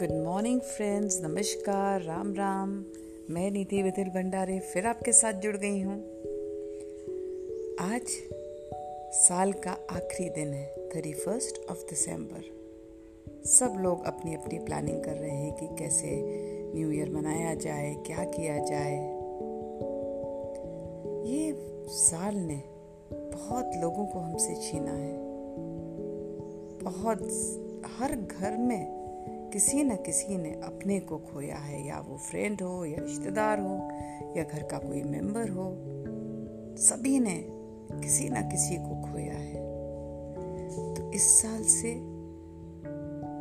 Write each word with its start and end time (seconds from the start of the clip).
Good 0.00 0.12
morning 0.12 0.60
friends 0.60 1.20
नमस्कार 1.22 2.02
राम 2.02 2.34
राम 2.34 2.70
मैं 3.30 3.50
निधि 3.50 3.82
विधिल 3.82 4.08
भंडारे 4.08 4.58
फिर 4.60 4.86
आपके 4.86 5.12
साथ 5.12 5.32
जुड़ 5.32 5.56
गई 5.56 5.80
हूँ। 5.80 5.96
आज 7.80 8.02
साल 9.12 9.52
का 9.52 9.70
आखिरी 9.70 10.28
दिन 10.30 10.52
है 10.52 10.88
थर्टी 10.88 11.12
फ़र्स्ट 11.12 11.70
ऑफ़ 11.70 11.78
दिसंबर 11.78 12.42
सब 13.46 13.74
लोग 13.80 14.04
अपनी 14.04 14.34
अपनी 14.34 14.58
प्लानिंग 14.58 15.04
कर 15.04 15.14
रहे 15.14 15.30
हैं 15.30 15.52
कि 15.54 15.66
कैसे 15.78 16.08
न्यू 16.74 16.90
ईयर 16.90 17.10
मनाया 17.10 17.54
जाए, 17.54 17.94
क्या 18.06 18.24
किया 18.24 18.58
जाए। 18.58 18.96
ये 21.30 21.52
साल 21.88 22.34
ने 22.34 22.62
बहुत 23.12 23.72
लोगों 23.76 24.06
को 24.06 24.18
हमसे 24.18 24.54
छीना 24.54 24.92
है। 24.92 25.18
बहुत 26.82 27.22
हर 27.98 28.16
घर 28.16 28.56
में 28.56 28.99
किसी 29.52 29.82
न 29.82 29.96
किसी 29.96 30.36
ने 30.36 30.50
अपने 30.50 31.00
को 31.00 31.18
खोया 31.18 31.56
है, 31.56 31.86
या 31.86 32.00
वो 32.00 32.16
फ्रेंड 32.16 32.62
हो, 32.62 32.84
या 32.84 33.02
रिश्तेदार 33.02 33.60
हो, 33.60 33.88
या 34.36 34.44
घर 34.44 34.62
का 34.62 34.78
कोई 34.78 35.02
मेंबर 35.02 35.48
हो, 35.48 35.76
सभी 36.76 37.20
ने 37.20 37.44
किसी 38.02 38.28
न 38.28 38.48
किसी 38.48 38.76
को 38.76 39.12
खोया 39.12 39.34
है। 39.34 39.70
तो 40.94 41.12
इस 41.12 41.42
साल 41.42 41.62
से 41.62 41.92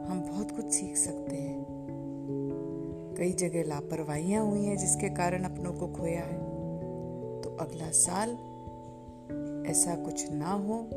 हम 0.09 0.25
बहुत 0.31 0.51
कुछ 0.51 0.65
सीख 0.65 0.97
सकते 0.97 1.35
हैं। 1.35 1.65
कई 3.17 3.31
जगह 3.31 3.63
लापरवाहियाँ 3.63 4.45
हुई 4.45 4.65
हैं 4.65 4.77
जिसके 4.77 5.09
कारण 5.09 5.43
अपनों 5.43 5.73
को 5.73 5.87
खोया 5.87 6.21
है। 6.21 6.37
तो 7.41 7.57
अगला 7.59 7.91
साल 7.91 8.29
ऐसा 9.67 9.95
कुछ 9.95 10.31
ना 10.31 10.51
हो, 10.51 10.89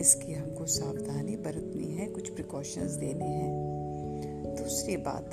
इसकी 0.00 0.34
हमको 0.34 0.66
सावधानी 0.66 1.36
बरतनी 1.36 1.94
है, 1.94 2.06
कुछ 2.06 2.28
प्रिकॉशंस 2.28 2.90
देने 2.90 3.24
हैं। 3.24 3.77
दूसरी 4.68 4.96
बात, 4.96 5.24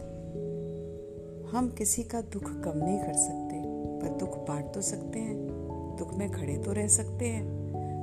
हम 1.52 1.69
किसी 1.78 2.03
का 2.03 2.22
दुख 2.22 2.44
कम 2.44 2.78
नहीं 2.78 3.00
कर 3.00 3.14
सकते, 3.14 3.61
पर 4.02 4.17
दुख 4.17 4.38
बांट 4.38 4.73
तो 4.73 4.81
सकते 4.81 5.19
हैं, 5.19 5.36
दुख 6.00 6.14
में 6.14 6.31
खड़े 6.31 6.58
तो 6.58 6.72
रह 6.72 6.88
सकते 6.88 7.25
हैं, 7.25 7.44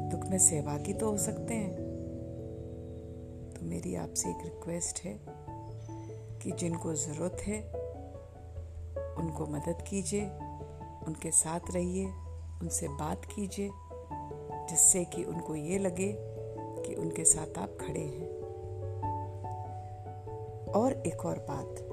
दुख 0.09 0.27
में 0.27 0.39
सहभागी 0.39 0.93
तो 0.93 1.11
हो 1.11 1.19
सकते 1.19 1.55
हैं। 1.55 1.73
तो 3.55 3.67
मेरी 3.67 3.95
आपसे 3.95 4.29
एक 4.29 4.45
रिक्वेस्ट 4.45 5.01
है 5.05 5.21
कि 6.43 6.53
जिनको 6.53 6.95
ज़रूरत 6.95 7.37
है, 7.41 7.61
उनको 9.15 9.47
मदद 9.47 9.85
कीजिए, 9.89 10.25
उनके 11.07 11.31
साथ 11.31 11.61
रहिए, 11.75 12.07
उनसे 12.63 12.89
बात 12.89 13.25
कीजिए, 13.25 13.71
जिससे 14.71 15.05
कि 15.05 15.25
उनको 15.25 15.55
ये 15.55 15.79
लगे 15.79 16.15
कि 16.87 16.95
उनके 16.95 17.25
साथ 17.25 17.59
आप 17.59 17.77
खड़े 17.81 18.01
हैं। 18.01 18.32
और 20.77 20.93
एक 21.07 21.25
और 21.27 21.39
बात। 21.51 21.89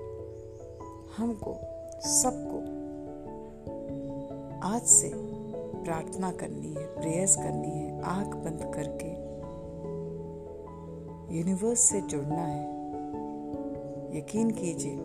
हमको, 1.18 1.54
सबको 2.02 2.60
आज 4.68 4.82
से 4.82 5.12
प्रार्थना 5.84 6.32
करनी 6.32 6.74
है, 6.74 6.96
प्रेयर्स 6.96 7.36
करनी 7.36 7.70
है, 7.70 8.02
आँख 8.02 8.36
बंद 8.36 8.72
करके 8.76 9.30
यूनिवर्स 11.38 11.80
से 11.80 12.02
जुड़ना 12.02 12.46
है। 12.46 12.80
यकीन 14.18 14.52
कीजिए, 14.52 14.98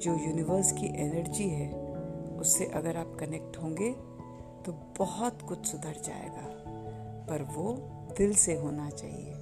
जो 0.00 0.28
यूनिवर्स 0.28 0.72
की 0.72 0.86
एनर्जी 0.86 1.48
है, 1.48 1.72
उससे 2.38 2.64
अगर 2.66 2.96
आप 2.96 3.16
कनेक्ट 3.20 3.56
होंगे 3.56 3.92
तो 4.64 4.72
बहुत 4.98 5.42
कुछ 5.42 5.66
सुधर 5.66 6.00
जाएगा। 6.04 6.64
पर 7.28 7.42
वो 7.42 7.72
दिल 8.16 8.34
से 8.34 8.54
होना 8.54 8.90
चाहिए, 8.90 9.32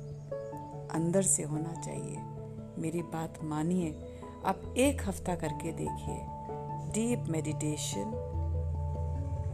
अंदर 0.93 1.23
से 1.23 1.43
होना 1.43 1.73
चाहिए। 1.81 2.19
मेरी 2.79 3.03
बात 3.03 3.39
मानिए। 3.45 3.95
आप 4.45 4.63
एक 4.77 5.03
हफ़्ता 5.09 5.35
करके 5.35 5.73
देखिए। 5.73 6.17
डीप 6.93 7.25
मेडिटेशन, 7.29 8.13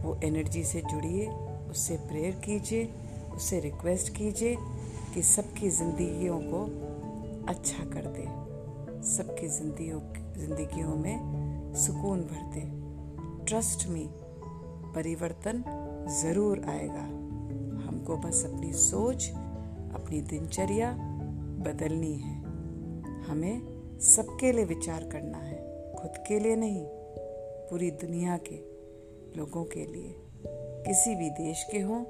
वो 0.03 0.19
एनर्जी 0.23 0.63
से 0.63 0.81
जुड़िए, 0.81 1.27
उससे 1.71 1.97
प्रेयर 1.97 2.31
कीजिए, 2.35 2.89
उससे 3.35 3.59
रिक्वेस्ट 3.59 4.15
कीजिए 4.15 4.55
कि 5.13 5.21
सबकी 5.21 5.69
ज़िंदगियों 5.69 6.39
को 6.39 6.63
अच्छा 7.47 7.83
कर 7.85 8.05
दे। 8.05 8.25
सबकी 9.07 9.47
जिंदगियों 9.47 10.95
में 10.95 11.73
सुकून 11.75 12.21
भर 12.21 12.41
दे। 12.53 12.61
ट्रस्ट 13.45 13.87
मी 13.87 14.09
परिवर्तन 14.95 15.63
ज़रूर 16.21 16.65
आएगा। 16.69 17.03
हमको 17.87 18.17
बस 18.17 18.45
अपनी 18.45 18.73
सोच, 18.73 19.29
अपनी 19.93 20.21
दिनचर्या 20.21 20.91
बदलनी 21.65 22.13
है। 22.13 22.38
हमें 23.29 23.61
सबके 23.99 24.51
लिए 24.51 24.65
विचार 24.65 25.03
करना 25.03 25.37
है, 25.37 25.93
खुद 25.95 26.11
के 26.27 26.39
लिए 26.39 26.55
नहीं, 26.55 26.85
पूरी 27.69 27.91
दुनिया 27.91 28.37
के 28.37 28.55
लोगों 29.37 29.63
के 29.63 29.85
लिए। 29.85 30.15
किसी 30.87 31.15
भी 31.15 31.29
देश 31.29 31.67
के 31.71 31.79
हों, 31.79 32.03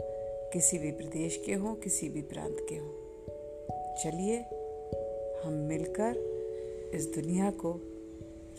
किसी 0.54 0.78
भी 0.78 0.92
प्रदेश 0.92 1.44
के 1.46 1.54
हों, 1.54 1.76
किसी 1.76 2.10
भी 2.10 2.22
प्रांत 2.22 2.58
के 2.70 2.76
हों। 2.76 2.90
चलिए, 3.96 4.38
हम 5.44 5.54
मिलकर 5.54 6.16
इस 6.96 7.06
दुनिया 7.06 7.52
को 7.52 7.72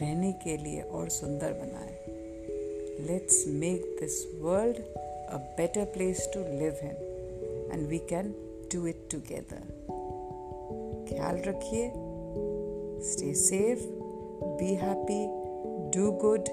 रहने 0.00 0.32
के 0.32 0.56
लिए 0.56 0.80
और 0.80 1.08
सुंदर 1.08 1.52
बनाएँ। 1.52 1.96
Let's 3.06 3.44
make 3.48 3.96
this 4.00 4.34
world 4.34 4.76
a 5.30 5.36
better 5.36 5.84
place 5.84 6.30
to 6.34 6.40
live 6.40 6.78
in 6.82 7.70
and 7.72 7.86
we 7.88 7.98
can 7.98 8.34
do 8.74 8.86
it 8.86 9.08
together 9.10 9.62
ख्याल 11.08 11.36
रखिए। 11.36 12.09
Stay 13.02 13.32
safe, 13.32 13.80
be 14.58 14.74
happy, 14.74 15.26
do 15.90 16.16
good, 16.20 16.46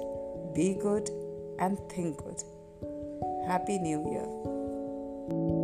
be 0.55 0.75
good, 0.75 1.09
and 1.59 1.77
think 1.89 2.17
good. 2.23 2.41
Happy 3.45 3.77
New 3.79 4.09
Year! 4.09 5.56